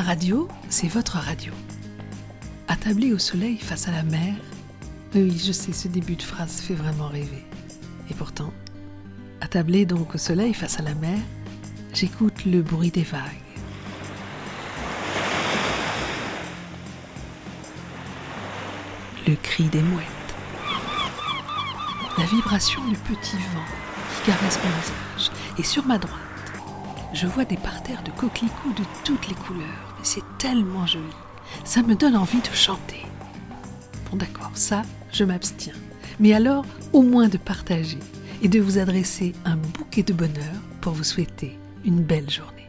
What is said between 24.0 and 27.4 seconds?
qui caresse mon visage. Et sur ma droite, je